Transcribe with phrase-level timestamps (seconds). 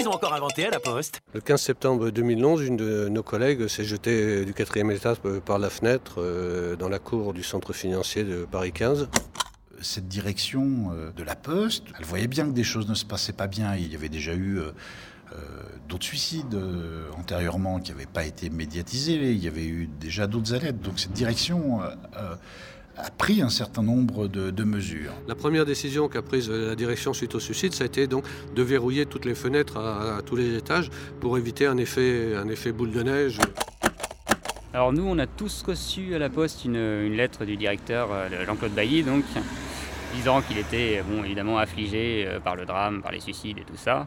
[0.00, 3.66] qu'ils ont encore inventé à la Poste Le 15 septembre 2011, une de nos collègues
[3.66, 8.24] s'est jetée du quatrième étage par la fenêtre euh, dans la cour du centre financier
[8.24, 9.08] de Paris 15
[9.82, 13.32] cette direction euh, de la Poste, elle voyait bien que des choses ne se passaient
[13.32, 13.76] pas bien.
[13.76, 14.72] Il y avait déjà eu euh,
[15.88, 16.58] d'autres suicides
[17.16, 19.32] antérieurement qui n'avaient pas été médiatisés.
[19.32, 20.80] Il y avait eu déjà d'autres alertes.
[20.80, 21.80] Donc cette direction
[22.96, 25.12] a pris un certain nombre de, mesures.
[25.26, 28.62] La première décision qu'a prise la direction suite au suicide, ça a été donc de
[28.62, 30.90] verrouiller toutes les fenêtres à, tous les étages
[31.20, 33.38] pour éviter un effet, un effet boule de neige.
[34.72, 38.72] Alors nous, on a tous reçu à la poste une, lettre du directeur euh, Jean-Claude
[38.72, 39.24] Bailly, donc
[40.14, 43.76] disant qu'il était bon, évidemment affligé euh, par le drame, par les suicides et tout
[43.76, 44.06] ça.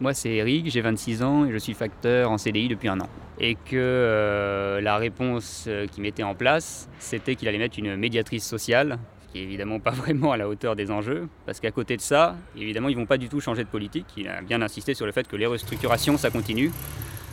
[0.00, 3.08] Moi, c'est Eric, j'ai 26 ans et je suis facteur en CDI depuis un an.
[3.40, 7.96] Et que euh, la réponse euh, qu'il mettait en place, c'était qu'il allait mettre une
[7.96, 11.70] médiatrice sociale, ce qui est évidemment pas vraiment à la hauteur des enjeux, parce qu'à
[11.70, 14.06] côté de ça, évidemment, ils vont pas du tout changer de politique.
[14.16, 16.70] Il a bien insisté sur le fait que les restructurations, ça continue.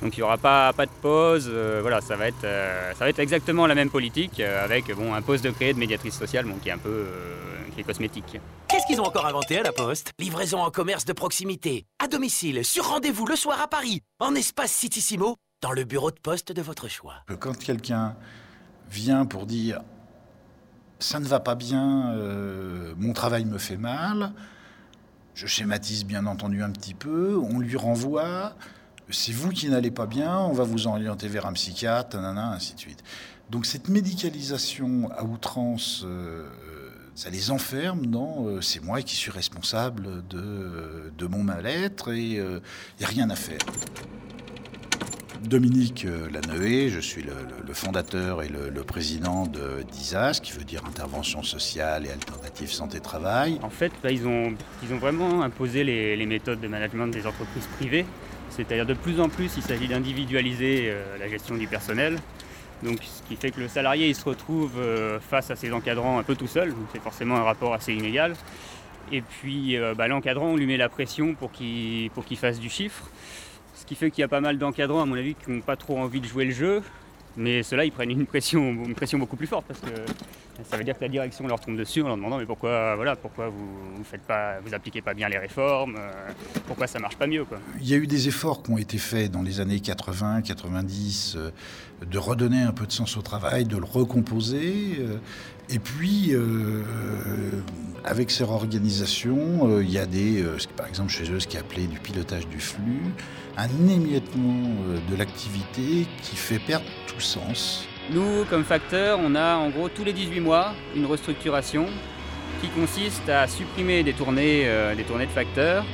[0.00, 1.46] Donc il n'y aura pas, pas de pause,
[1.82, 5.44] voilà, ça va, être, ça va être exactement la même politique avec bon, un poste
[5.44, 7.04] de créer de médiatrice sociale bon, qui est un peu
[7.70, 8.38] qui est cosmétique.
[8.68, 10.12] Qu'est-ce qu'ils ont encore inventé à la Poste?
[10.18, 14.72] Livraison en commerce de proximité, à domicile, sur rendez-vous le soir à Paris, en espace
[14.72, 17.16] Citissimo, dans le bureau de poste de votre choix.
[17.38, 18.16] Quand quelqu'un
[18.90, 19.80] vient pour dire
[20.98, 24.32] ça ne va pas bien, euh, mon travail me fait mal,
[25.34, 28.54] je schématise bien entendu un petit peu, on lui renvoie,
[29.08, 32.74] c'est vous qui n'allez pas bien, on va vous orienter vers un psychiatre, nanana, ainsi
[32.74, 33.02] de suite.
[33.48, 36.48] Donc cette médicalisation à outrance euh,
[37.14, 42.34] ça les enferme dans euh, c'est moi qui suis responsable de, de mon mal-être et
[42.34, 42.60] il euh,
[42.98, 43.58] n'y a rien à faire.
[45.42, 50.84] Dominique euh, Lanoé, je suis le, fondateur et le, président de DISAS, qui veut dire
[50.86, 53.58] Intervention sociale et alternative santé-travail.
[53.62, 57.66] En fait, bah, ils, ont, ils ont vraiment imposé les, méthodes de management des entreprises
[57.78, 58.04] privées.
[58.50, 62.18] C'est-à-dire de plus en plus, il s'agit d'individualiser la gestion du personnel.
[62.82, 66.18] Donc, ce qui fait que le salarié il se retrouve euh, face à ses encadrants
[66.18, 68.34] un peu tout seul, c'est forcément un rapport assez inégal.
[69.12, 73.10] Et puis euh, bah, l'encadrant, on lui met la pression pour qu'il fasse du chiffre.
[73.80, 75.76] Ce qui fait qu'il y a pas mal d'encadrants, à mon avis, qui n'ont pas
[75.76, 76.82] trop envie de jouer le jeu.
[77.36, 78.74] Mais ceux-là, ils prennent une pression,
[79.18, 79.88] beaucoup plus forte parce que
[80.68, 83.16] ça veut dire que la direction leur tombe dessus en leur demandant mais pourquoi voilà
[83.16, 86.10] pourquoi vous vous faites pas vous appliquez pas bien les réformes euh,
[86.66, 87.58] pourquoi ça marche pas mieux quoi.
[87.80, 91.36] Il y a eu des efforts qui ont été faits dans les années 80 90
[91.38, 91.50] euh,
[92.04, 95.16] de redonner un peu de sens au travail, de le recomposer euh,
[95.70, 96.34] et puis
[98.04, 100.44] avec ces réorganisations, il y a des
[100.76, 103.02] par exemple chez eux ce qui est appelé du pilotage du flux,
[103.56, 104.68] un émiettement
[105.10, 107.86] de l'activité qui fait perdre tout sens.
[108.12, 111.86] Nous, comme facteur, on a en gros tous les 18 mois une restructuration
[112.60, 115.84] qui consiste à supprimer des tournées, euh, des tournées de facteurs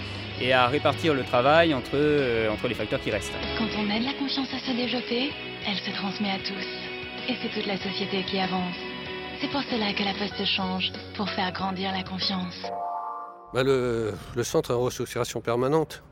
[0.40, 3.32] et à répartir le travail entre, euh, entre les facteurs qui restent.
[3.58, 5.30] Quand on aide la confiance à se développer,
[5.66, 6.66] elle se transmet à tous.
[7.28, 8.95] Et c'est toute la société qui avance.
[9.41, 12.54] C'est pour cela que la Poste change, pour faire grandir la confiance.
[13.52, 16.02] Bah, le, centre en restructuration permanente.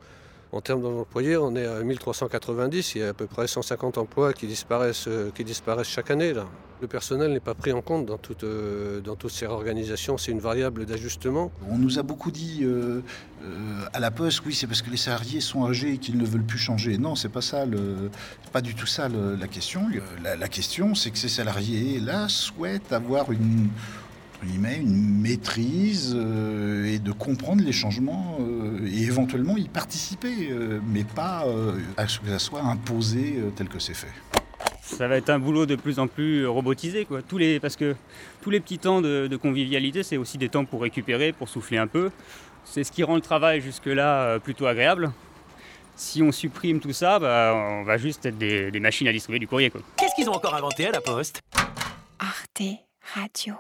[0.53, 2.95] En termes d'employés, on est à 1390.
[2.95, 6.35] Il y a à peu près 150 emplois qui disparaissent, euh, qui disparaissent chaque année.
[6.35, 6.47] Là.
[6.81, 8.11] Le personnel n'est pas pris en compte
[8.43, 10.19] euh, dans toutes ces organisations.
[10.19, 11.51] C'est une variable d'ajustement.
[11.71, 13.01] On nous a beaucoup dit euh,
[13.93, 16.43] à la Poste, oui, c'est parce que les salariés sont âgés et qu'ils ne veulent
[16.43, 16.99] plus changer.
[16.99, 17.65] Non, c'est pas ça.
[18.53, 19.89] Pas du tout ça la question.
[20.23, 23.71] La, question, c'est que ces salariés-là souhaitent avoir une
[25.23, 31.45] maîtrise euh, et de comprendre les changements euh, et éventuellement y participer, euh, mais pas
[31.97, 34.13] à ce que ça soit imposé tel que c'est fait.
[34.87, 37.23] Ça va être un boulot de plus en plus robotisé, quoi.
[37.23, 37.97] Tous les, parce que
[38.43, 41.87] tous les petits temps de, convivialité, c'est aussi des temps pour récupérer, pour souffler un
[41.87, 42.11] peu.
[42.65, 45.11] C'est ce qui rend le travail jusque-là plutôt agréable.
[45.97, 49.39] Si on supprime tout ça, bah, on va juste être des, des machines à distribuer
[49.39, 49.73] du courrier.
[49.97, 51.41] Qu'est-ce qu'ils ont encore inventé à la poste?
[52.19, 52.63] Arte
[53.15, 53.55] Radio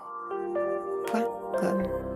[1.60, 2.13] comme